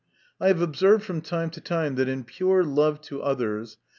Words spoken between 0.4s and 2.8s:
have observed from time to time, that in pure